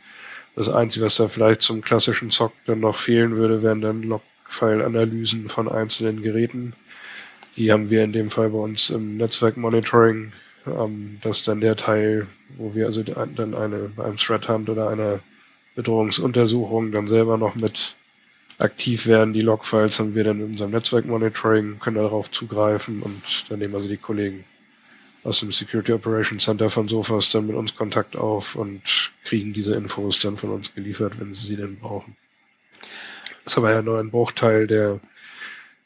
[0.55, 5.49] das Einzige, was da vielleicht zum klassischen Zock dann noch fehlen würde, wären dann Logfile-Analysen
[5.49, 6.73] von einzelnen Geräten.
[7.57, 10.31] Die haben wir in dem Fall bei uns im Netzwerk-Monitoring.
[10.67, 14.89] Ähm, das ist dann der Teil, wo wir also dann eine, beim Threat Hunt oder
[14.89, 15.19] einer
[15.75, 17.95] Bedrohungsuntersuchung dann selber noch mit
[18.57, 19.33] aktiv werden.
[19.33, 23.87] Die Logfiles haben wir dann in unserem Netzwerk-Monitoring, können darauf zugreifen und dann nehmen also
[23.87, 24.45] die Kollegen
[25.23, 29.75] aus dem Security Operations Center von Sofas dann mit uns Kontakt auf und kriegen diese
[29.75, 32.17] Infos dann von uns geliefert, wenn sie sie denn brauchen.
[33.43, 34.99] Das ist aber ja nur ein Bruchteil der,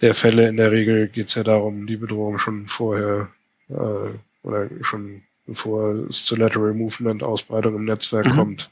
[0.02, 0.48] der Fälle.
[0.48, 3.30] In der Regel geht es ja darum, die Bedrohung schon vorher
[3.70, 4.10] äh,
[4.44, 8.36] oder schon bevor es zu Lateral Movement, Ausbreitung im Netzwerk mhm.
[8.36, 8.70] kommt,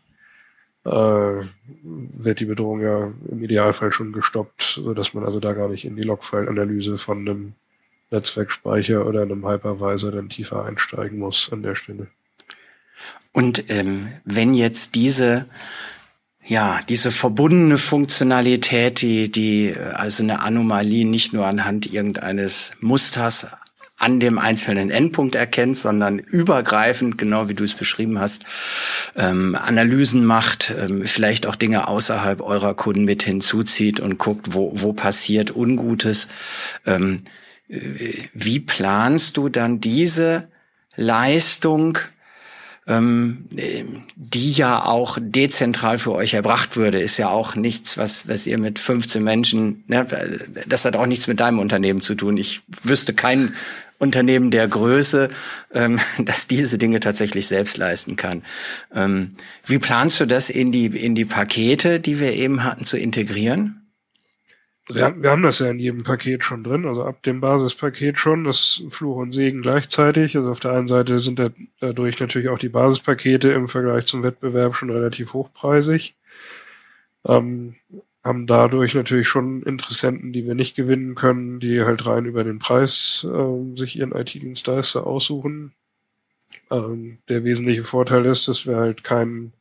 [0.85, 5.85] wird die Bedrohung ja im Idealfall schon gestoppt, so dass man also da gar nicht
[5.85, 7.53] in die Logfile-Analyse von einem
[8.11, 12.07] Netzwerkspeicher oder einem Hypervisor dann tiefer einsteigen muss an der Stelle.
[13.33, 15.47] Und ähm, wenn jetzt diese
[16.47, 23.47] ja, diese verbundene Funktionalität, die, die also eine Anomalie nicht nur anhand irgendeines Musters
[23.97, 28.45] an dem einzelnen Endpunkt erkennt, sondern übergreifend, genau wie du es beschrieben hast,
[29.15, 34.71] ähm, Analysen macht, ähm, vielleicht auch Dinge außerhalb eurer Kunden mit hinzuzieht und guckt, wo,
[34.75, 36.27] wo passiert Ungutes.
[36.85, 37.23] Ähm,
[37.67, 40.47] wie planst du dann diese
[40.95, 41.97] Leistung,
[42.87, 43.45] ähm,
[44.15, 48.59] die ja auch dezentral für euch erbracht würde, ist ja auch nichts, was, was ihr
[48.59, 50.05] mit 15 Menschen, ne,
[50.67, 52.37] das hat auch nichts mit deinem Unternehmen zu tun.
[52.37, 53.53] Ich wüsste kein
[53.99, 55.29] Unternehmen der Größe,
[55.73, 58.43] ähm, dass diese Dinge tatsächlich selbst leisten kann.
[58.93, 59.33] Ähm,
[59.65, 63.81] wie planst du das in die, in die Pakete, die wir eben hatten, zu integrieren?
[64.87, 68.43] Wir, wir haben das ja in jedem Paket schon drin, also ab dem Basispaket schon,
[68.43, 70.37] das Fluch und Segen gleichzeitig.
[70.37, 74.21] Also auf der einen Seite sind da, dadurch natürlich auch die Basispakete im Vergleich zum
[74.21, 76.15] Wettbewerb schon relativ hochpreisig.
[77.27, 77.73] Ähm,
[78.25, 82.57] haben dadurch natürlich schon Interessenten, die wir nicht gewinnen können, die halt rein über den
[82.57, 85.73] Preis äh, sich ihren IT-Dienstleister aussuchen.
[86.71, 89.53] Ähm, der wesentliche Vorteil ist, dass wir halt keinen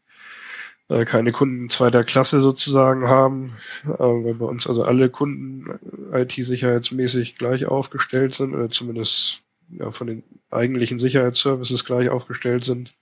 [0.89, 5.79] äh, keine Kunden zweiter Klasse sozusagen haben, äh, weil bei uns also alle Kunden
[6.13, 12.95] äh, IT-sicherheitsmäßig gleich aufgestellt sind oder zumindest ja, von den eigentlichen Sicherheitsservices gleich aufgestellt sind.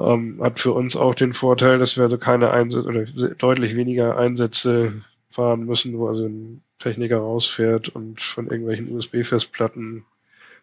[0.00, 3.04] Ähm, hat für uns auch den Vorteil, dass wir also keine Einsätze oder
[3.38, 10.04] deutlich weniger Einsätze fahren müssen, wo also ein Techniker rausfährt und von irgendwelchen USB-Festplatten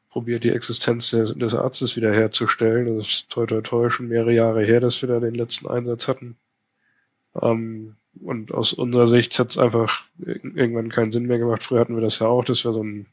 [0.10, 2.98] probiert, die Existenz des, des Arztes wiederherzustellen.
[2.98, 6.08] Das ist toi toi toi schon mehrere Jahre her, dass wir da den letzten Einsatz
[6.08, 6.38] hatten.
[7.40, 11.62] Ähm, und aus unserer Sicht hat es einfach irgendwann keinen Sinn mehr gemacht.
[11.62, 13.06] Früher hatten wir das ja auch, dass wir so ein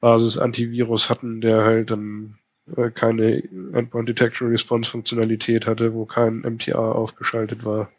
[0.00, 2.38] Basis-Antivirus hatten, der halt dann
[2.76, 7.90] äh, keine Endpoint Detection Response Funktionalität hatte, wo kein MTA aufgeschaltet war.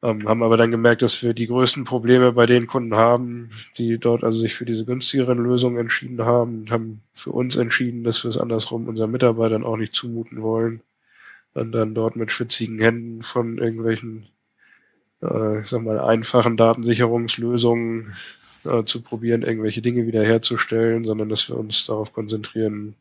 [0.00, 3.98] Ähm, haben aber dann gemerkt, dass wir die größten Probleme bei den Kunden haben, die
[3.98, 8.30] dort also sich für diese günstigeren Lösungen entschieden haben, haben für uns entschieden, dass wir
[8.30, 10.82] es andersrum unseren Mitarbeitern auch nicht zumuten wollen.
[11.54, 14.26] Und dann dort mit schwitzigen Händen von irgendwelchen,
[15.22, 18.14] äh, ich sag mal, einfachen Datensicherungslösungen
[18.64, 22.94] äh, zu probieren, irgendwelche Dinge wiederherzustellen, sondern dass wir uns darauf konzentrieren,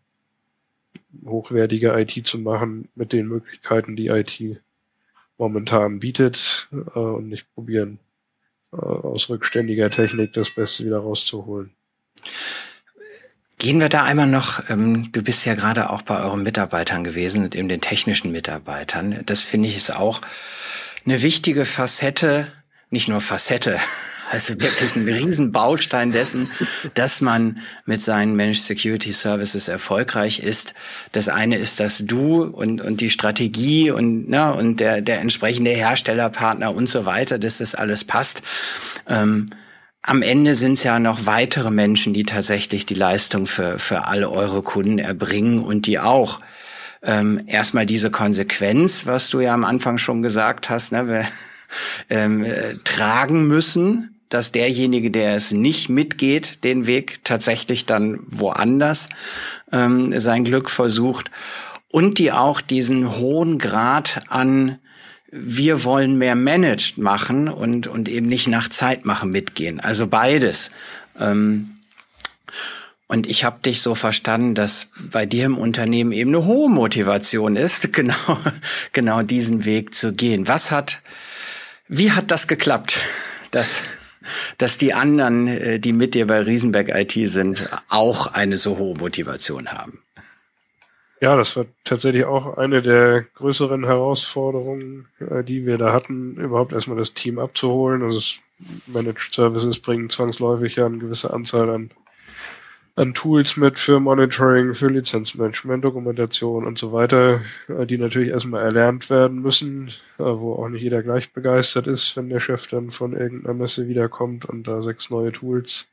[1.26, 4.62] hochwertige IT zu machen mit den Möglichkeiten, die IT
[5.38, 8.00] momentan bietet äh, und nicht probieren,
[8.74, 11.72] äh, aus rückständiger Technik das Beste wieder rauszuholen.
[13.60, 17.44] Gehen wir da einmal noch, ähm, du bist ja gerade auch bei euren Mitarbeitern gewesen
[17.44, 19.24] und eben den technischen Mitarbeitern.
[19.26, 20.22] Das finde ich ist auch
[21.06, 22.52] eine wichtige Facette,
[22.90, 23.80] nicht nur Facette,
[24.30, 26.50] also wirklich ein Riesenbaustein dessen,
[26.94, 30.74] dass man mit seinen Managed Security Services erfolgreich ist.
[31.12, 35.72] Das eine ist, dass du und, und die Strategie und, na, und der, der entsprechende
[35.72, 38.42] Herstellerpartner und so weiter, dass das alles passt.
[39.08, 39.46] Ähm,
[40.02, 44.30] am Ende sind es ja noch weitere Menschen, die tatsächlich die Leistung für, für alle
[44.30, 46.40] eure Kunden erbringen und die auch
[47.04, 51.26] ähm, erstmal diese Konsequenz, was du ja am Anfang schon gesagt hast, ne, wir,
[52.10, 59.10] ähm, äh, tragen müssen, dass derjenige, der es nicht mitgeht, den Weg tatsächlich dann woanders
[59.72, 61.32] ähm, sein Glück versucht
[61.90, 64.80] und die auch diesen hohen Grad an
[65.30, 69.80] wir wollen mehr managed machen und, und eben nicht nach Zeit machen mitgehen.
[69.80, 70.72] Also beides.
[71.20, 71.78] Ähm,
[73.08, 77.56] und ich habe dich so verstanden, dass bei dir im Unternehmen eben eine hohe Motivation
[77.56, 78.40] ist, genau,
[78.92, 80.48] genau diesen Weg zu gehen.
[80.48, 81.02] Was hat,
[81.88, 82.98] wie hat das geklappt,
[83.52, 83.82] dass
[84.58, 88.96] dass die anderen, äh, die mit dir bei Riesenberg IT sind, auch eine so hohe
[88.98, 90.02] Motivation haben.
[91.20, 96.74] Ja, das war tatsächlich auch eine der größeren Herausforderungen, äh, die wir da hatten, überhaupt
[96.74, 98.04] erstmal das Team abzuholen.
[98.04, 98.40] Also
[98.86, 101.92] Managed Services bringen zwangsläufig ja eine gewisse Anzahl an
[102.98, 108.64] an Tools mit für Monitoring, für Lizenzmanagement, Dokumentation und so weiter, äh, die natürlich erstmal
[108.64, 112.90] erlernt werden müssen, äh, wo auch nicht jeder gleich begeistert ist, wenn der Chef dann
[112.90, 115.90] von irgendeiner Messe wiederkommt und da sechs neue Tools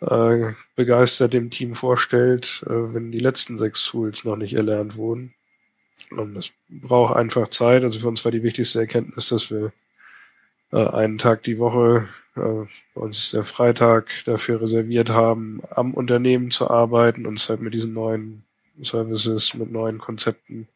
[0.00, 5.32] äh, begeistert dem Team vorstellt, wenn die letzten sechs Tools noch nicht erlernt wurden.
[6.10, 7.84] Und das braucht einfach Zeit.
[7.84, 9.72] Also für uns war die wichtigste Erkenntnis, dass wir
[10.76, 16.70] äh, einen Tag die Woche äh, uns der Freitag dafür reserviert haben, am Unternehmen zu
[16.70, 18.44] arbeiten und uns halt mit diesen neuen
[18.82, 20.68] Services, mit neuen Konzepten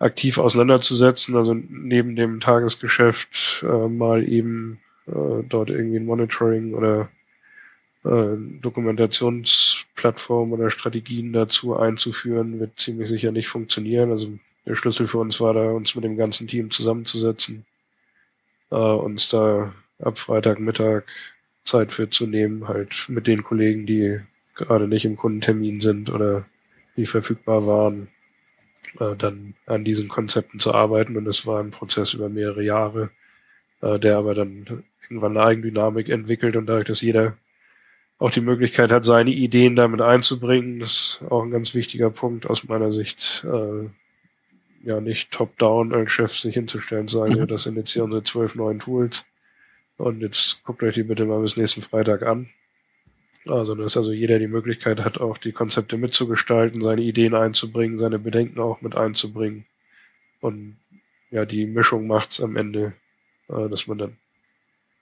[0.00, 1.36] aktiv auseinanderzusetzen.
[1.36, 7.08] Also neben dem Tagesgeschäft äh, mal eben äh, dort irgendwie ein Monitoring oder
[8.04, 14.10] äh, Dokumentationsplattform oder Strategien dazu einzuführen, wird ziemlich sicher nicht funktionieren.
[14.10, 14.32] Also
[14.66, 17.64] der Schlüssel für uns war da, uns mit dem ganzen Team zusammenzusetzen,
[18.70, 21.04] äh, uns da ab Freitagmittag
[21.64, 24.20] Zeit für zu nehmen, halt mit den Kollegen, die
[24.54, 26.46] gerade nicht im Kundentermin sind oder
[26.96, 28.08] die verfügbar waren,
[28.98, 31.16] äh, dann an diesen Konzepten zu arbeiten.
[31.16, 33.10] Und das war ein Prozess über mehrere Jahre,
[33.82, 37.36] äh, der aber dann irgendwann eine Eigendynamik entwickelt und dadurch, dass jeder
[38.18, 42.46] auch die Möglichkeit hat, seine Ideen damit einzubringen, das ist auch ein ganz wichtiger Punkt
[42.46, 43.44] aus meiner Sicht.
[43.44, 43.88] Äh,
[44.82, 47.38] ja, nicht top-down als Chef sich hinzustellen und sagen, mhm.
[47.38, 49.26] ja, das sind jetzt hier unsere zwölf neuen Tools
[49.96, 52.48] und jetzt guckt euch die bitte mal bis nächsten Freitag an.
[53.46, 58.18] Also, dass also jeder die Möglichkeit hat, auch die Konzepte mitzugestalten, seine Ideen einzubringen, seine
[58.18, 59.64] Bedenken auch mit einzubringen.
[60.40, 60.76] Und
[61.30, 62.92] ja, die Mischung macht's am Ende,
[63.48, 64.16] äh, dass man dann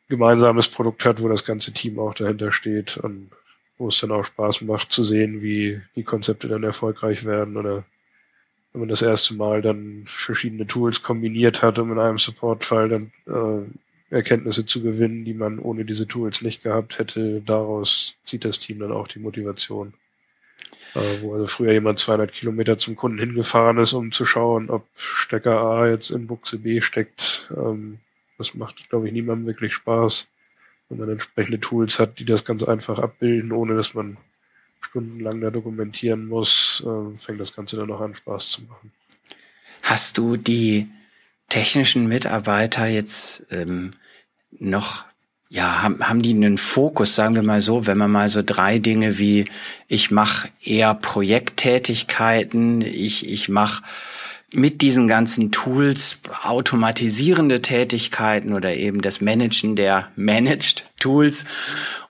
[0.09, 3.31] gemeinsames Produkt hat, wo das ganze Team auch dahinter steht und
[3.77, 7.85] wo es dann auch Spaß macht zu sehen, wie die Konzepte dann erfolgreich werden oder
[8.73, 13.13] wenn man das erste Mal dann verschiedene Tools kombiniert hat, um in einem Support-Fall dann
[13.27, 17.43] äh, Erkenntnisse zu gewinnen, die man ohne diese Tools nicht gehabt hätte.
[17.43, 19.95] Daraus zieht das Team dann auch die Motivation.
[20.95, 24.87] Äh, wo also früher jemand 200 Kilometer zum Kunden hingefahren ist, um zu schauen, ob
[24.95, 27.53] Stecker A jetzt in Buchse B steckt.
[27.57, 27.99] Ähm,
[28.39, 30.29] das macht, glaube ich, niemandem wirklich Spaß.
[30.89, 34.17] Wenn man entsprechende Tools hat, die das ganz einfach abbilden, ohne dass man
[34.81, 38.93] stundenlang da dokumentieren muss, äh, fängt das Ganze dann auch an, Spaß zu machen.
[39.83, 40.89] Hast du die
[41.49, 43.93] technischen Mitarbeiter jetzt ähm,
[44.51, 45.05] noch
[45.51, 48.79] ja, haben, haben die einen Fokus, sagen wir mal so, wenn man mal so drei
[48.79, 49.47] Dinge wie
[49.87, 53.83] ich mache eher Projekttätigkeiten, ich, ich mache
[54.53, 61.45] mit diesen ganzen Tools automatisierende Tätigkeiten oder eben das Managen der Managed Tools.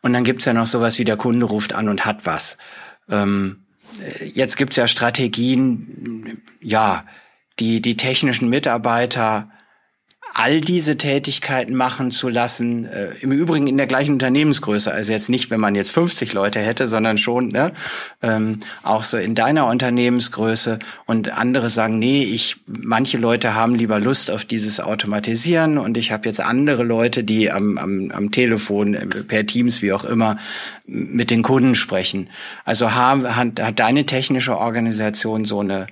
[0.02, 2.56] Und dann gibt's ja noch sowas wie der Kunde ruft an und hat was.
[3.10, 3.64] Ähm,
[4.34, 7.04] jetzt gibt's ja Strategien, ja,
[7.58, 9.50] die, die technischen Mitarbeiter
[10.34, 15.28] all diese Tätigkeiten machen zu lassen, äh, im Übrigen in der gleichen Unternehmensgröße, also jetzt
[15.28, 17.72] nicht, wenn man jetzt 50 Leute hätte, sondern schon ne,
[18.22, 20.78] ähm, auch so in deiner Unternehmensgröße.
[21.06, 25.78] Und andere sagen, nee, ich manche Leute haben lieber Lust auf dieses Automatisieren.
[25.78, 29.92] Und ich habe jetzt andere Leute, die am, am, am Telefon, äh, per Teams, wie
[29.92, 30.36] auch immer,
[30.86, 32.30] mit den Kunden sprechen.
[32.64, 35.86] Also haben, hat, hat deine technische Organisation so eine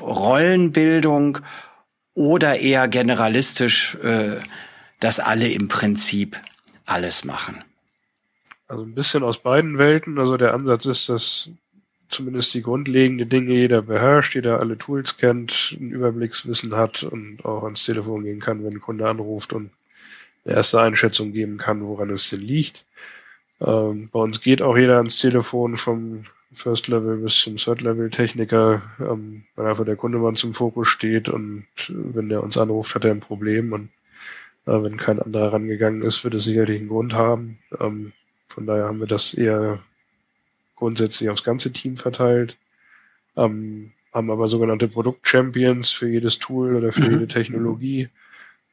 [0.00, 1.38] Rollenbildung
[2.14, 4.36] oder eher generalistisch, äh,
[5.00, 6.40] dass alle im Prinzip
[6.84, 7.64] alles machen?
[8.68, 10.18] Also ein bisschen aus beiden Welten.
[10.18, 11.50] Also der Ansatz ist, dass
[12.08, 17.64] zumindest die grundlegenden Dinge jeder beherrscht, jeder alle Tools kennt, ein Überblickswissen hat und auch
[17.64, 19.70] ans Telefon gehen kann, wenn ein Kunde anruft und
[20.44, 22.84] eine erste Einschätzung geben kann, woran es denn liegt.
[23.60, 26.22] Ähm, bei uns geht auch jeder ans Telefon vom
[26.52, 30.88] First Level bis zum Third Level Techniker, ähm, weil einfach der Kunde mal zum Fokus
[30.88, 33.88] steht und wenn der uns anruft, hat er ein Problem und
[34.66, 37.58] äh, wenn kein anderer rangegangen ist, wird es sicherlich einen Grund haben.
[37.80, 38.12] Ähm,
[38.48, 39.80] von daher haben wir das eher
[40.76, 42.58] grundsätzlich aufs ganze Team verteilt.
[43.36, 47.12] Ähm, haben aber sogenannte Produkt-Champions für jedes Tool oder für mhm.
[47.12, 48.08] jede Technologie.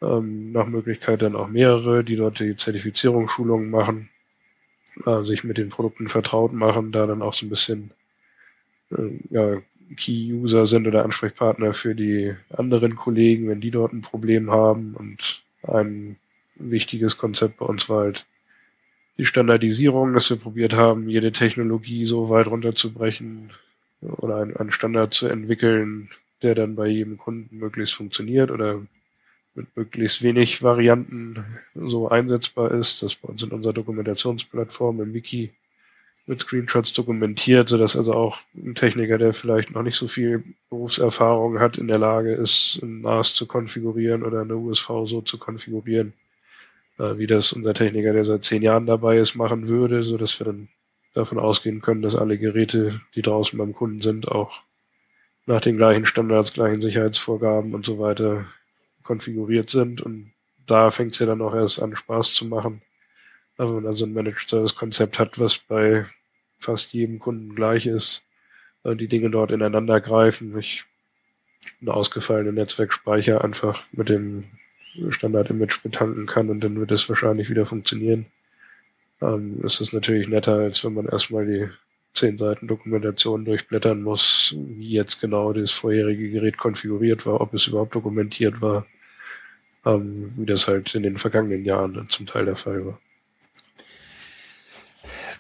[0.02, 4.10] Ähm, nach Möglichkeit dann auch mehrere, die dort die Zertifizierungsschulungen machen,
[5.06, 7.92] äh, sich mit den Produkten vertraut machen, da dann auch so ein bisschen
[8.92, 9.62] äh, ja,
[9.96, 14.96] Key-User sind oder Ansprechpartner für die anderen Kollegen, wenn die dort ein Problem haben.
[14.96, 16.18] Und ein
[16.56, 18.26] wichtiges Konzept bei uns war halt
[19.18, 23.52] die Standardisierung, dass wir probiert haben, jede Technologie so weit runterzubrechen
[24.02, 26.10] oder einen, Standard zu entwickeln,
[26.42, 28.82] der dann bei jedem Kunden möglichst funktioniert oder
[29.60, 31.44] mit möglichst wenig Varianten
[31.76, 33.04] so einsetzbar ist.
[33.04, 35.52] Das bei uns in unserer Dokumentationsplattform im Wiki
[36.26, 41.60] mit Screenshots dokumentiert, sodass also auch ein Techniker, der vielleicht noch nicht so viel Berufserfahrung
[41.60, 46.14] hat, in der Lage ist, ein NAS zu konfigurieren oder eine USV so zu konfigurieren,
[47.00, 50.40] äh, wie das unser Techniker, der seit zehn Jahren dabei ist, machen würde, so dass
[50.40, 50.70] wir dann
[51.14, 54.62] davon ausgehen können, dass alle Geräte, die draußen beim Kunden sind, auch
[55.48, 58.46] nach den gleichen Standards, gleichen Sicherheitsvorgaben und so weiter
[59.04, 60.02] konfiguriert sind.
[60.02, 60.34] Und
[60.66, 62.82] da fängt es ja dann auch erst an, Spaß zu machen.
[63.58, 66.06] Also wenn man also ein Managed Service Konzept hat, was bei
[66.60, 68.26] fast jedem Kunden gleich ist,
[68.86, 70.86] die Dinge dort ineinander greifen, ich
[71.82, 74.46] einen ausgefallenen Netzwerkspeicher einfach mit dem
[75.10, 78.26] Standard-Image betanken kann und dann wird es wahrscheinlich wieder funktionieren.
[79.22, 81.70] Ähm, ist es natürlich netter, als wenn man erstmal die
[82.14, 87.68] zehn Seiten Dokumentation durchblättern muss, wie jetzt genau das vorherige Gerät konfiguriert war, ob es
[87.68, 88.86] überhaupt dokumentiert war,
[89.86, 93.00] ähm, wie das halt in den vergangenen Jahren zum Teil der Fall war.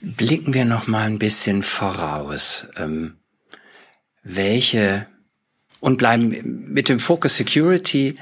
[0.01, 2.67] Blicken wir noch mal ein bisschen voraus.
[2.77, 3.17] Ähm,
[4.23, 5.07] welche
[5.79, 8.17] und bleiben mit dem Focus Security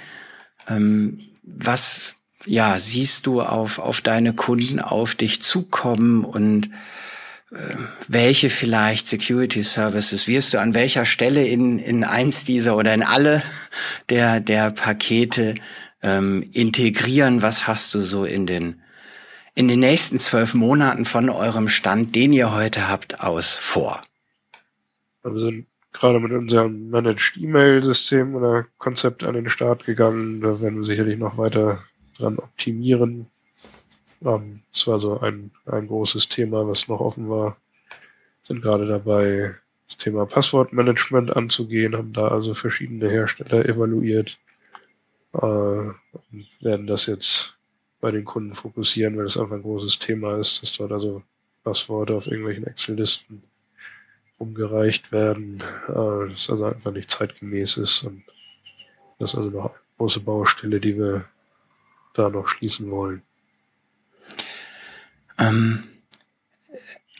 [0.67, 6.69] ähm, was ja siehst du auf auf deine Kunden auf dich zukommen und
[8.07, 13.03] welche vielleicht Security Services wirst du an welcher Stelle in in eins dieser oder in
[13.03, 13.41] alle
[14.09, 15.55] der der Pakete
[16.01, 17.41] ähm, integrieren?
[17.41, 18.81] Was hast du so in den
[19.55, 24.01] in den nächsten zwölf Monaten von eurem Stand, den ihr heute habt, aus vor?
[25.23, 25.51] Also
[25.93, 30.41] gerade mit unserem Managed E-Mail-System oder Konzept an den Start gegangen.
[30.41, 31.83] Da werden wir sicherlich noch weiter
[32.17, 33.27] dran optimieren.
[34.23, 37.57] Ähm, das war so ein, ein großes Thema, was noch offen war.
[38.43, 39.55] Sind gerade dabei,
[39.87, 44.37] das Thema Passwortmanagement anzugehen, haben da also verschiedene Hersteller evaluiert
[45.33, 47.57] äh, und werden das jetzt
[47.99, 51.23] bei den Kunden fokussieren, weil das einfach ein großes Thema ist, dass dort also
[51.63, 53.43] Passworte auf irgendwelchen Excel-Listen
[54.37, 58.23] umgereicht werden, äh, das also einfach nicht zeitgemäß ist und
[59.19, 61.25] das ist also noch eine große Baustelle, die wir
[62.13, 63.23] da noch schließen wollen.
[65.37, 65.83] Ähm,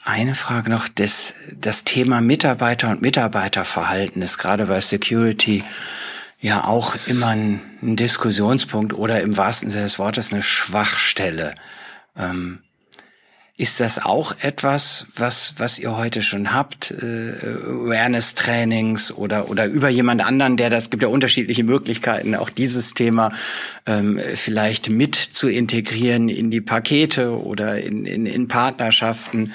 [0.03, 5.63] eine Frage noch, das, das Thema Mitarbeiter und Mitarbeiterverhalten ist gerade bei Security
[6.39, 11.55] ja auch immer ein, ein Diskussionspunkt oder im wahrsten Sinne des Wortes eine Schwachstelle.
[12.15, 12.59] Ähm,
[13.59, 16.91] ist das auch etwas, was, was ihr heute schon habt?
[16.91, 17.33] Äh,
[17.65, 23.31] Awareness-Trainings oder, oder über jemand anderen, der das gibt ja unterschiedliche Möglichkeiten, auch dieses Thema
[23.87, 29.51] ähm, vielleicht mit zu integrieren in die Pakete oder in, in, in Partnerschaften.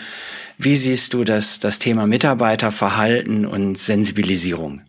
[0.59, 4.83] Wie siehst du das, das Thema Mitarbeiterverhalten und Sensibilisierung?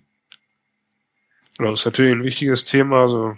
[1.60, 3.04] Genau, das ist natürlich ein wichtiges Thema.
[3.04, 3.36] Also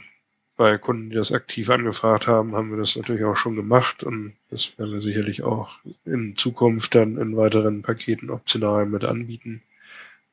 [0.57, 4.33] bei Kunden, die das aktiv angefragt haben, haben wir das natürlich auch schon gemacht und
[4.49, 9.61] das werden wir sicherlich auch in Zukunft dann in weiteren Paketen optional mit anbieten.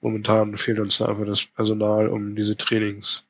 [0.00, 3.26] Momentan fehlt uns da einfach das Personal, um diese Trainings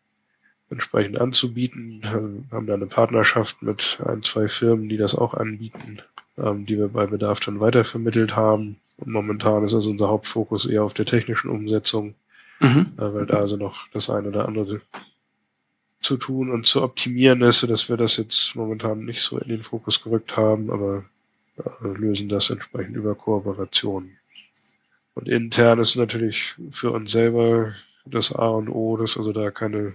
[0.71, 2.01] entsprechend anzubieten.
[2.03, 5.99] Wir haben da eine Partnerschaft mit ein, zwei Firmen, die das auch anbieten,
[6.39, 8.77] ähm, die wir bei Bedarf dann weitervermittelt haben.
[8.97, 12.15] Und momentan ist also unser Hauptfokus eher auf der technischen Umsetzung,
[12.61, 12.93] mhm.
[12.97, 14.81] Äh, weil da also noch das eine oder andere
[16.03, 19.63] zu tun und zu optimieren ist, dass wir das jetzt momentan nicht so in den
[19.63, 21.05] Fokus gerückt haben, aber
[21.57, 24.11] äh, lösen das entsprechend über Kooperation.
[25.15, 27.75] Und intern ist natürlich für uns selber
[28.05, 29.95] das A und O, dass also da keine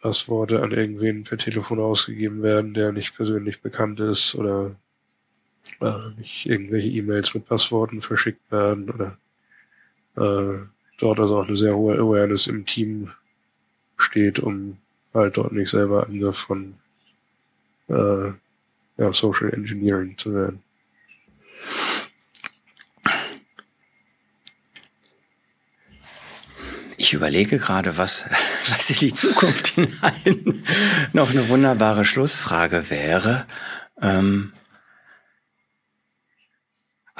[0.00, 4.74] Passworte an irgendwen per Telefon ausgegeben werden, der nicht persönlich bekannt ist oder
[5.80, 9.18] äh, nicht irgendwelche E-Mails mit Passworten verschickt werden oder
[10.16, 10.66] äh,
[10.98, 13.12] dort also auch eine sehr hohe Awareness im Team
[13.96, 14.78] steht, um
[15.14, 16.74] halt dort nicht selber Angriff von
[17.88, 18.32] äh,
[18.96, 20.62] ja, Social Engineering zu werden.
[26.96, 28.24] Ich überlege gerade, was,
[28.70, 30.62] was in die Zukunft hinein
[31.12, 33.46] noch eine wunderbare Schlussfrage wäre.
[34.00, 34.52] Ähm,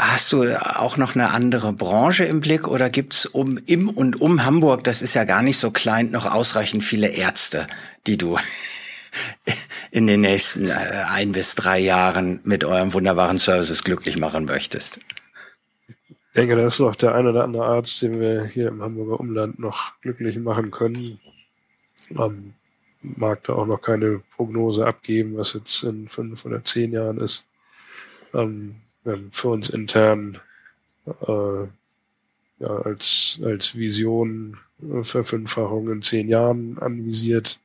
[0.05, 4.45] Hast du auch noch eine andere Branche im Blick oder gibt's um im und um
[4.45, 7.69] Hamburg, das ist ja gar nicht so klein, noch ausreichend viele Ärzte,
[8.09, 8.37] die du
[9.93, 14.99] in den nächsten äh, ein bis drei Jahren mit eurem wunderbaren Services glücklich machen möchtest?
[15.87, 19.21] Ich denke, da ist noch der ein oder andere Arzt, den wir hier im Hamburger
[19.21, 21.21] Umland noch glücklich machen können.
[22.11, 22.55] Man
[23.03, 27.47] mag da auch noch keine Prognose abgeben, was jetzt in fünf oder zehn Jahren ist.
[28.35, 28.82] Ähm,
[29.31, 30.39] für uns intern
[31.07, 31.65] äh,
[32.59, 34.59] ja, als, als Vision
[35.03, 37.61] Verfünffachung in zehn Jahren anvisiert.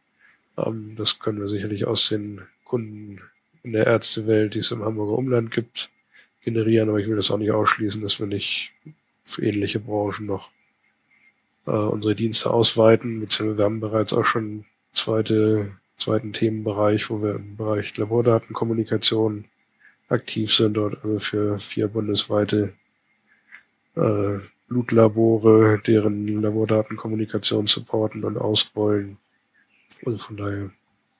[0.57, 3.21] Ähm, das können wir sicherlich aus den Kunden
[3.63, 5.89] in der Ärztewelt, die es im Hamburger Umland gibt,
[6.41, 8.71] generieren, aber ich will das auch nicht ausschließen, dass wir nicht
[9.23, 10.51] für ähnliche Branchen noch
[11.65, 17.35] äh, unsere Dienste ausweiten, beziehungsweise wir haben bereits auch schon zweite, zweiten Themenbereich, wo wir
[17.35, 19.45] im Bereich Labordatenkommunikation
[20.09, 22.73] aktiv sind dort also für vier bundesweite
[23.95, 29.17] äh, Blutlabore, deren Labordatenkommunikation supporten und ausrollen.
[30.05, 30.69] Also von daher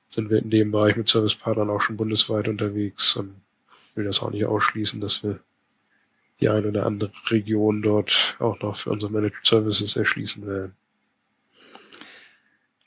[0.10, 3.36] sind wir in dem Bereich mit Servicepartnern auch schon bundesweit unterwegs und
[3.96, 5.40] will das auch nicht ausschließen, dass wir
[6.40, 10.76] die eine oder andere Region dort auch noch für unsere Managed Services erschließen werden.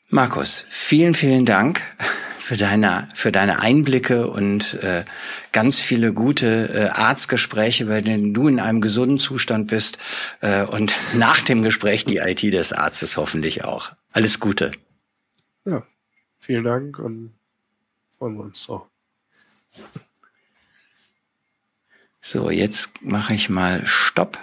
[0.09, 1.83] Markus, vielen, vielen Dank
[2.51, 5.05] für deine, für deine Einblicke und äh,
[5.53, 9.99] ganz viele gute äh, Arztgespräche, bei denen du in einem gesunden Zustand bist
[10.41, 13.93] äh, und nach dem Gespräch die IT des Arztes hoffentlich auch.
[14.11, 14.73] Alles Gute.
[15.65, 15.85] Ja,
[16.41, 17.35] vielen Dank und
[18.19, 18.89] freuen wir uns drauf.
[22.21, 24.39] So, jetzt mache ich mal Stopp.